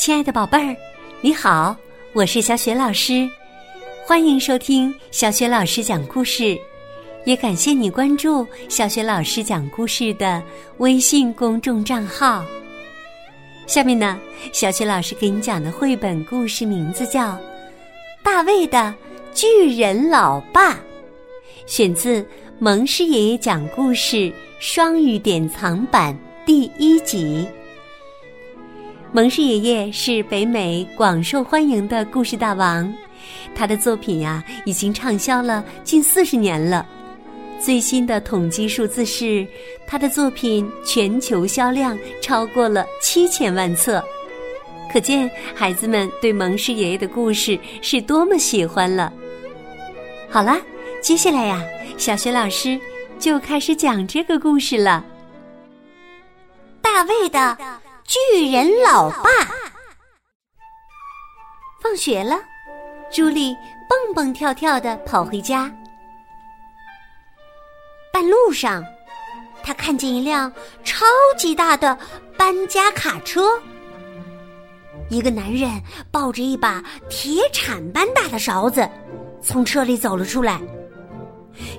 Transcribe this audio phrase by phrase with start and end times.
[0.00, 0.74] 亲爱的宝贝儿，
[1.20, 1.76] 你好，
[2.14, 3.28] 我是小雪老师，
[4.06, 6.58] 欢迎收听小雪老师讲故事，
[7.26, 10.42] 也感谢你关注小雪老师讲故事的
[10.78, 12.42] 微信公众账号。
[13.66, 14.18] 下面呢，
[14.54, 17.32] 小雪老师给你讲的绘本故事名字叫
[18.22, 18.94] 《大卫的
[19.34, 20.72] 巨人老爸》，
[21.66, 22.26] 选自
[22.58, 27.46] 蒙氏爷爷讲故事双语典藏版第一集。
[29.12, 32.92] 蒙氏爷爷是北美广受欢迎的故事大王，
[33.56, 36.86] 他的作品呀已经畅销了近四十年了。
[37.58, 39.44] 最新的统计数字是，
[39.84, 44.00] 他的作品全球销量超过了七千万册，
[44.92, 49.12] 可见孩子们对蒙氏爷爷的故事是多么喜欢了。
[50.28, 50.56] 好啦，
[51.02, 51.60] 接下来呀，
[51.98, 52.78] 小学老师
[53.18, 55.04] 就开始讲这个故事了。
[56.80, 57.58] 大卫的。
[58.10, 59.30] 巨人老爸
[61.80, 62.40] 放学了，
[63.08, 63.56] 朱莉
[63.88, 65.72] 蹦蹦跳跳的跑回家。
[68.12, 68.84] 半路上，
[69.62, 71.06] 他看见一辆超
[71.38, 71.96] 级大的
[72.36, 73.48] 搬家卡车，
[75.08, 75.70] 一个男人
[76.10, 78.90] 抱着一把铁铲般大的勺子
[79.40, 80.60] 从车里走了出来，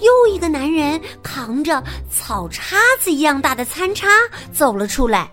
[0.00, 4.08] 又一个男人扛着草叉子一样大的餐叉
[4.52, 5.30] 走了出来。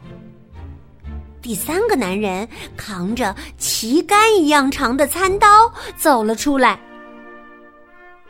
[1.43, 6.79] 第三个男人扛着旗杆一样长的餐刀走了出来。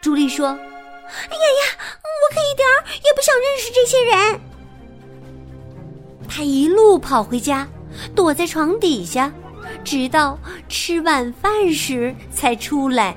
[0.01, 4.41] 朱莉说：“哎呀呀，我可一点儿也不想认识这些人。”
[6.27, 7.67] 他一路跑回家，
[8.15, 9.31] 躲在床底下，
[9.83, 10.35] 直到
[10.67, 13.15] 吃晚饭时才出来。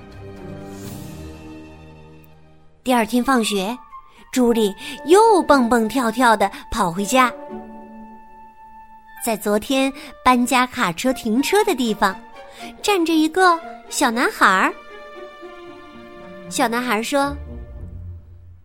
[2.84, 3.76] 第二天放学，
[4.30, 4.74] 朱莉
[5.06, 7.32] 又蹦蹦跳跳的跑回家。
[9.26, 9.92] 在昨天
[10.24, 12.14] 搬家卡车停车的地方，
[12.80, 14.72] 站着一个小男孩儿。
[16.48, 17.36] 小男孩说：“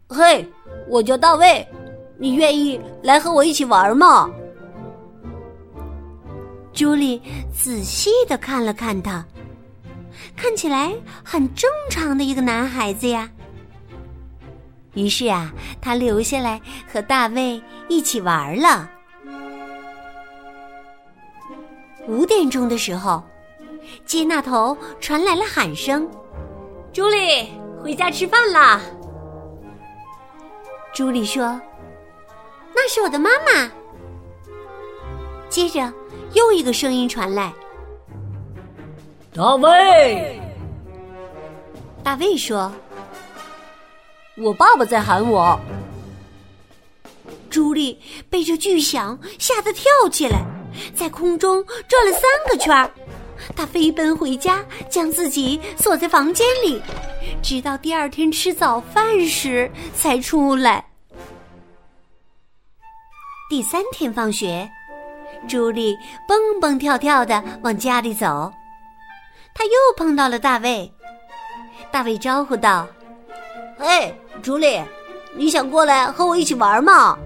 [0.07, 0.47] 嘿，
[0.87, 1.67] 我叫大卫，
[2.19, 4.29] 你愿意来和我一起玩吗？”
[6.71, 7.19] 朱莉
[7.51, 9.25] 仔细的看了看他，
[10.35, 10.93] 看起来
[11.23, 13.27] 很正常的一个男孩子呀。
[14.93, 17.59] 于是啊，他留下来和大卫
[17.89, 18.87] 一起玩了。
[22.07, 23.23] 五点钟的时候，
[24.05, 26.09] 街那头传来了喊声
[26.91, 27.49] ：“朱莉，
[27.81, 28.81] 回家吃饭啦！”
[30.93, 31.59] 朱莉说
[32.75, 33.71] ：“那是我的妈妈。”
[35.47, 35.91] 接着
[36.33, 37.53] 又一个声音传来
[39.33, 40.39] ：“大卫。”
[42.03, 42.71] 大卫说
[44.37, 45.57] ：“我爸爸在喊我。”
[47.49, 50.50] 朱莉被这巨响吓得跳起来。
[50.95, 52.89] 在空中转了三个圈儿，
[53.55, 56.81] 他飞奔回家，将自己锁在房间里，
[57.41, 60.85] 直到第二天吃早饭时才出来。
[63.49, 64.69] 第三天放学，
[65.47, 68.51] 朱莉蹦蹦跳跳的往家里走，
[69.53, 70.91] 他又碰到了大卫。
[71.91, 72.87] 大卫招呼道
[73.77, 74.81] ：“嘿，朱莉，
[75.35, 77.17] 你想过来和我一起玩吗？”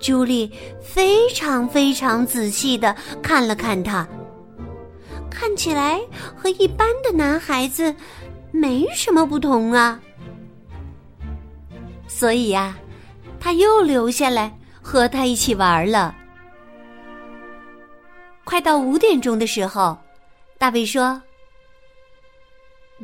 [0.00, 0.50] 朱莉
[0.80, 4.06] 非常非常仔细的看了看他，
[5.28, 6.00] 看起来
[6.36, 7.94] 和一般的男孩子
[8.52, 10.00] 没什么不同啊。
[12.06, 12.78] 所以呀，
[13.40, 16.14] 他又留下来和他一起玩了。
[18.44, 19.98] 快到五点钟的时候，
[20.58, 21.20] 大卫说：“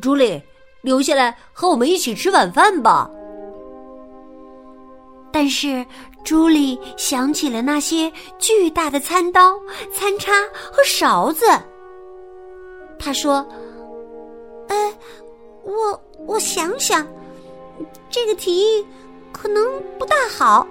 [0.01, 0.41] 朱莉，
[0.81, 3.11] 留下来和我们一起吃晚饭吧。”
[5.33, 5.85] 但是。
[6.25, 9.55] 朱莉想起了那些巨大的餐刀、
[9.93, 10.33] 餐叉
[10.73, 11.47] 和勺子。
[12.99, 13.47] 她说
[14.69, 14.95] ：“呃，
[15.63, 17.07] 我我想想，
[18.09, 18.87] 这个提议
[19.33, 19.63] 可能
[19.99, 20.67] 不大好。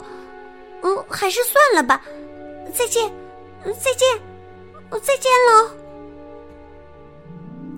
[0.82, 2.02] 嗯，还是算了吧。
[2.74, 3.10] 再见，
[3.64, 4.20] 再见，
[5.02, 5.70] 再见喽。”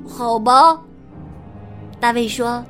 [0.08, 0.82] 好吧，
[2.00, 2.64] 大卫说。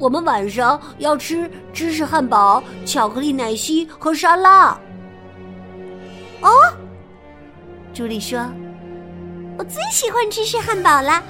[0.00, 4.68] 我们晚上要吃芝士汉堡、巧克力奶昔和沙拉。
[6.40, 6.50] 哦，
[7.92, 8.40] 朱莉说
[9.58, 11.22] ：“我最喜欢芝士汉堡了。”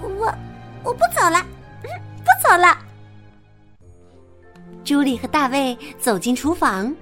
[0.00, 0.32] 我
[0.84, 1.44] 我不走了，
[1.82, 2.78] 不走了。
[4.84, 6.94] 朱莉和大卫走进厨房，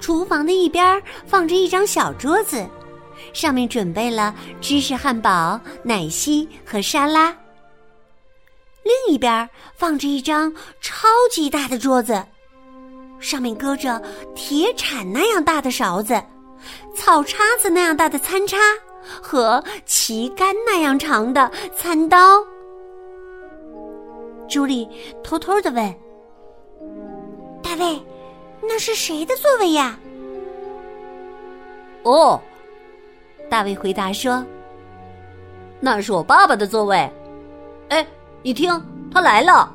[0.00, 2.66] 厨房的一边放着一张小桌子，
[3.34, 7.36] 上面准备了芝士汉堡、奶昔和沙拉。
[8.84, 12.22] 另一边放着一张超级大的桌子，
[13.18, 14.00] 上面搁着
[14.34, 16.22] 铁铲那样大的勺子，
[16.94, 18.58] 草叉子那样大的餐叉
[19.22, 22.44] 和旗杆那样长的餐刀。
[24.48, 24.86] 朱莉
[25.22, 25.94] 偷偷的问
[27.64, 28.00] ：“大卫，
[28.62, 29.98] 那是谁的座位呀？”
[32.04, 32.38] 哦，
[33.48, 34.44] 大卫回答说
[35.80, 37.10] ：“那是我爸爸的座位。”
[37.88, 38.06] 哎，
[38.44, 38.70] 你听，
[39.10, 39.74] 他来了。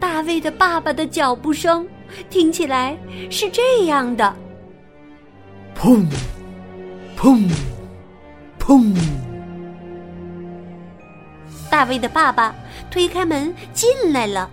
[0.00, 1.86] 大卫的爸爸的脚步声
[2.28, 2.98] 听起来
[3.30, 4.34] 是这样的：
[5.80, 6.04] 砰，
[7.16, 7.48] 砰，
[8.58, 8.92] 砰。
[11.70, 12.52] 大卫的爸爸
[12.90, 14.50] 推开门进来了。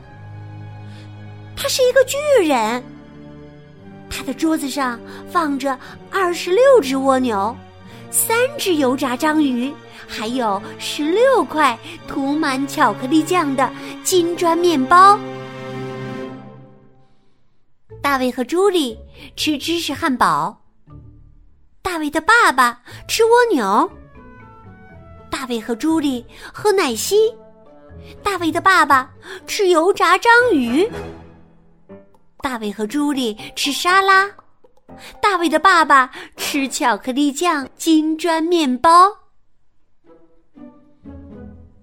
[1.57, 2.83] 他是一个巨人。
[4.07, 4.99] 他的桌子上
[5.31, 5.75] 放着
[6.11, 7.57] 二十六只蜗牛，
[8.15, 9.73] 三只油炸章鱼，
[10.07, 11.77] 还有十六块
[12.07, 13.69] 涂满巧克力酱的
[14.05, 15.19] 金砖面包。
[18.01, 18.97] 大卫和朱莉
[19.35, 20.57] 吃芝士汉堡。
[21.81, 23.91] 大卫的爸爸吃蜗牛。
[25.29, 27.17] 大卫和朱莉喝奶昔。
[28.23, 29.11] 大卫的爸爸
[29.45, 30.89] 吃油炸章鱼。
[32.39, 34.31] 大卫和朱莉吃沙拉，
[35.21, 38.89] 大卫的爸爸吃巧克力酱金砖面包。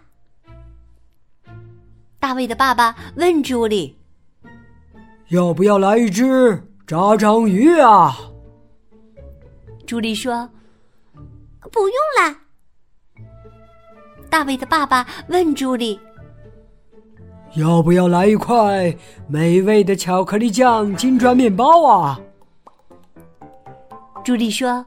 [2.20, 3.98] 大卫的爸爸问朱莉
[5.30, 8.16] ：“要不要来一只炸章鱼啊？”
[9.86, 10.50] 朱莉说。
[11.72, 12.45] 不用了。
[14.36, 15.98] 大卫的爸爸问朱莉
[17.56, 18.94] ：“要不要来一块
[19.30, 22.20] 美味的巧克力酱金砖面包啊？”
[24.26, 24.86] 朱莉说：“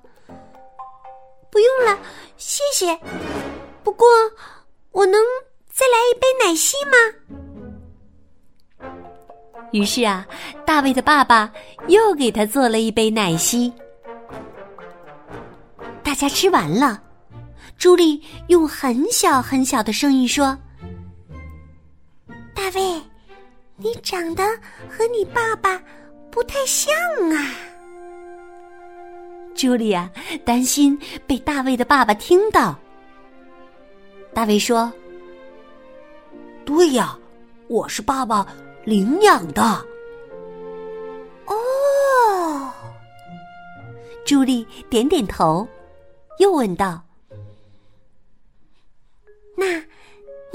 [1.51, 1.99] 不用了，
[2.37, 2.95] 谢谢。
[3.83, 4.07] 不过，
[4.93, 5.15] 我能
[5.73, 6.93] 再来一杯奶昔吗？”
[9.73, 10.27] 于是啊，
[10.67, 11.51] 大卫的爸爸
[11.87, 13.73] 又给他做了一杯奶昔。
[16.03, 17.03] 大家吃完了，
[17.79, 20.59] 朱莉用很小很小的声音说
[22.53, 23.01] ：“大卫，
[23.77, 24.45] 你长得
[24.91, 25.81] 和你爸爸
[26.29, 26.93] 不太像
[27.31, 27.55] 啊。”
[29.55, 30.11] 朱莉啊，
[30.45, 32.77] 担心被大卫的爸爸听到。
[34.35, 34.93] 大卫说
[36.67, 37.17] ：“对呀，
[37.69, 38.45] 我是爸爸
[38.85, 39.63] 领养的。”
[41.47, 42.73] 哦，
[44.27, 45.67] 朱莉点点头。
[46.39, 47.03] 又问道：“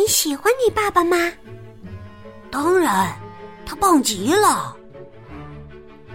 [0.04, 1.16] 你喜欢你爸爸吗
[2.52, 3.18] ？”“当然，
[3.66, 4.76] 他棒极了。”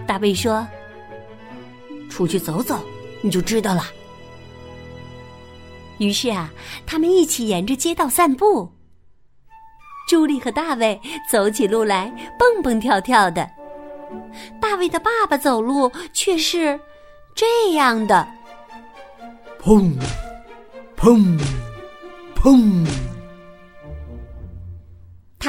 [0.06, 0.66] 大卫说。
[2.10, 2.78] “出去走走，
[3.22, 3.84] 你就知道了。”
[5.96, 6.50] 于是啊，
[6.86, 8.70] 他们一起沿着街道散步。
[10.06, 11.00] 朱莉和大卫
[11.30, 13.50] 走起路来蹦蹦跳跳的，
[14.60, 16.78] 大卫的爸爸走路却是
[17.34, 18.28] 这样的。
[19.62, 19.94] 砰！
[20.94, 21.40] 砰！
[22.36, 22.86] 砰！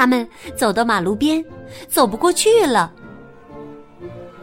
[0.00, 0.26] 他们
[0.56, 1.44] 走到马路边，
[1.86, 2.90] 走不过去了。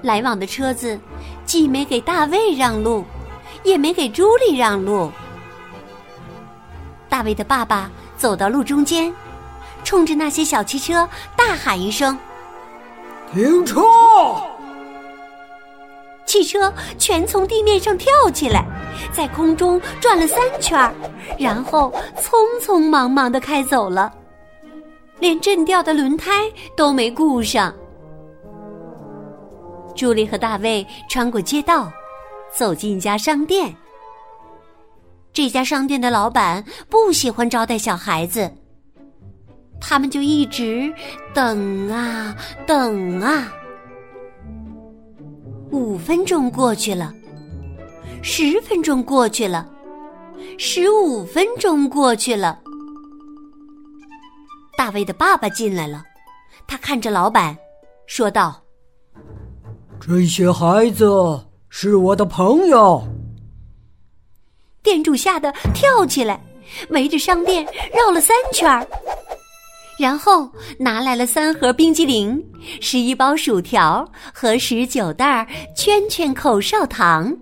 [0.03, 0.99] 来往的车子
[1.47, 3.03] 既没给大卫让路，
[3.63, 5.11] 也没给朱莉让路。
[7.09, 9.11] 大卫的爸爸走到路中间，
[9.83, 12.15] 冲着那些小汽车大喊一声
[13.33, 13.81] ：“停车！”
[16.27, 18.63] 汽车全从地面上跳起来。
[19.11, 20.93] 在空中转了三圈，
[21.39, 24.13] 然后匆匆忙忙的开走了，
[25.19, 27.73] 连震掉的轮胎都没顾上。
[29.95, 31.91] 朱莉和大卫穿过街道，
[32.55, 33.75] 走进一家商店。
[35.33, 38.51] 这家商店的老板不喜欢招待小孩子，
[39.79, 40.93] 他们就一直
[41.33, 43.51] 等啊等啊。
[45.71, 47.13] 五分钟过去了。
[48.23, 49.69] 十分钟过去了，
[50.57, 52.59] 十五分钟过去了。
[54.87, 56.01] 大卫的爸爸进来了，
[56.65, 57.53] 他看着老板，
[58.05, 58.63] 说道
[59.99, 61.05] ：“这些孩子
[61.67, 63.05] 是我的朋友。”
[64.81, 66.39] 店主吓得跳起来，
[66.91, 68.87] 围着商店绕了三圈儿，
[69.99, 72.41] 然后拿来了三盒冰激凌、
[72.79, 77.35] 十一包薯条和十九袋圈圈口哨糖。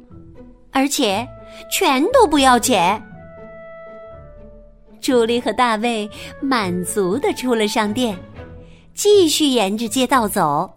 [0.72, 1.24] 而且
[1.72, 3.00] 全都不要钱。
[5.06, 6.10] 朱莉和大卫
[6.42, 8.18] 满足的出了商店，
[8.96, 10.68] 继续沿着街道走。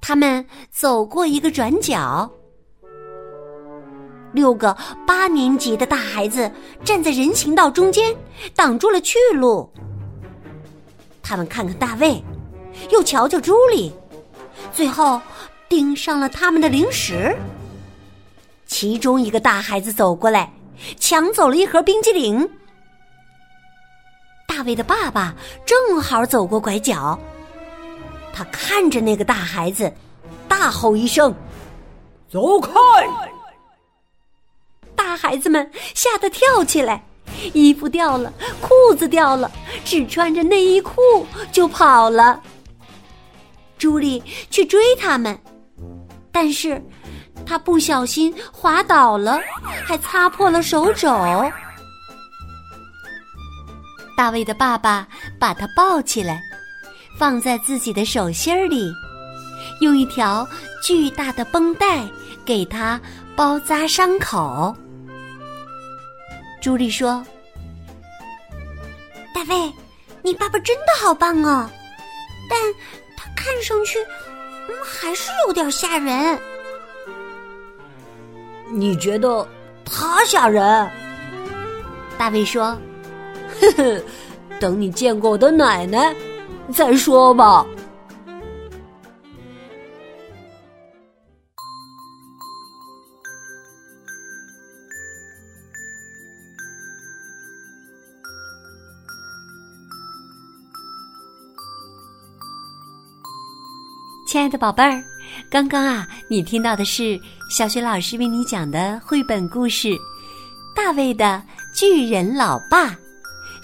[0.00, 2.28] 他们走过一个转角，
[4.32, 4.76] 六个
[5.06, 6.50] 八年级的大孩子
[6.82, 8.12] 站在人行道中间，
[8.56, 9.72] 挡住了去路。
[11.22, 12.20] 他们看看大卫，
[12.90, 13.92] 又瞧瞧朱莉，
[14.72, 15.22] 最后
[15.68, 17.36] 盯上了他们的零食。
[18.66, 20.52] 其中一个大孩子走过来，
[20.98, 22.50] 抢走了一盒冰激凌。
[24.56, 25.34] 大卫的爸爸
[25.66, 27.18] 正好走过拐角，
[28.32, 29.92] 他看着那个大孩子，
[30.46, 31.34] 大吼一声
[32.30, 32.70] ：“走开！”
[34.94, 37.04] 大孩子们吓得跳起来，
[37.52, 39.50] 衣服掉了，裤子掉了，
[39.84, 42.40] 只穿着内衣裤就跑了。
[43.76, 45.36] 朱莉去追他们，
[46.30, 46.80] 但是
[47.44, 49.40] 她不小心滑倒了，
[49.84, 51.10] 还擦破了手肘。
[54.16, 55.06] 大卫的爸爸
[55.38, 56.40] 把他抱起来，
[57.18, 58.92] 放在自己的手心里，
[59.80, 60.46] 用一条
[60.82, 62.06] 巨大的绷带
[62.44, 63.00] 给他
[63.34, 64.74] 包扎伤口。
[66.62, 67.24] 朱莉说
[69.34, 69.72] ：“大卫，
[70.22, 71.68] 你爸爸真的好棒哦，
[72.48, 72.58] 但
[73.16, 73.98] 他看上去，
[74.68, 76.38] 嗯，还是有点吓人。
[78.72, 79.46] 你觉得
[79.84, 80.90] 他吓人？”
[82.16, 82.78] 大卫说。
[83.60, 84.02] 呵呵，
[84.60, 86.14] 等你见过我的奶奶
[86.72, 87.66] 再说吧。
[104.26, 105.00] 亲爱的宝贝儿，
[105.48, 109.88] 刚刚啊，你听到的是小学老师为你讲的绘本故事
[110.74, 111.40] 《大卫的
[111.72, 112.88] 巨人老爸》。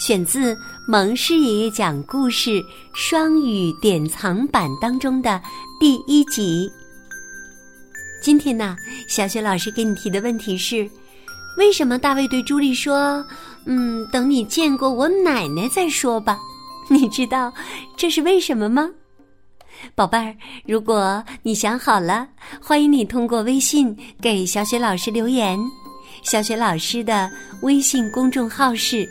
[0.00, 2.64] 选自蒙氏爷爷讲故事
[2.94, 5.38] 双语典藏版当中的
[5.78, 6.72] 第一集。
[8.22, 8.74] 今天呢，
[9.06, 10.88] 小雪老师给你提的问题是：
[11.58, 13.22] 为什么大卫对朱莉说
[13.66, 16.38] ：“嗯，等你见过我奶奶再说吧？”
[16.88, 17.52] 你知道
[17.94, 18.88] 这是为什么吗？
[19.94, 20.34] 宝贝儿，
[20.66, 22.26] 如果你想好了，
[22.58, 25.58] 欢迎你通过微信给小雪老师留言。
[26.22, 27.30] 小雪老师的
[27.60, 29.06] 微信公众号是。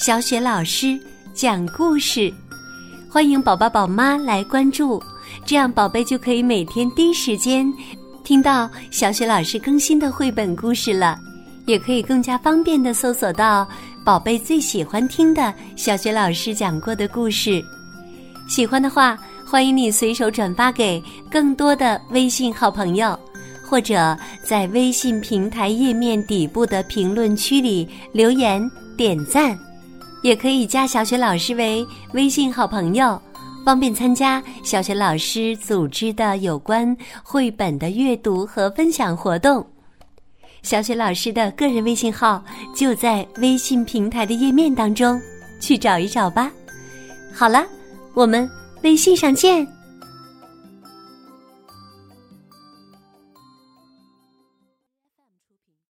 [0.00, 0.98] 小雪老师
[1.34, 2.32] 讲故事，
[3.06, 4.98] 欢迎宝宝宝妈来关注，
[5.44, 7.70] 这样宝贝就可以每天第一时间
[8.24, 11.18] 听到小雪老师更新的绘本故事了，
[11.66, 13.68] 也可以更加方便的搜索到
[14.02, 17.62] 宝贝最喜欢听的小雪老师讲过的故事。
[18.48, 23.14] 喜欢的话，欢迎你随手转发给更多的微信好朋友，
[23.68, 28.66] 或者在微信平台页面底部的评论区里留言
[28.96, 29.54] 点赞。
[30.22, 33.20] 也可以加小雪老师为微信好朋友，
[33.64, 39.64] 方便参加小雪老师组织的有关绘本的阅读和分享活动。
[40.62, 45.18] 小雪老师的个人微信号就在微信平台的页面当中，
[45.58, 46.52] 去找一找吧。
[47.32, 47.64] 好了，
[48.12, 48.48] 我们
[48.82, 49.66] 微信上见。